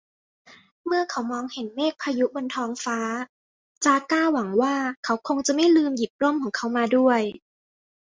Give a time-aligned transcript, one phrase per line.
[0.85, 2.99] เมื่อเขามองเห็นเมฆพายุบนท้องฟ้า
[3.85, 7.21] จาก้าหวังว่า เขาคงจะไม่ลืมหยิบร่มของเขามาด้วย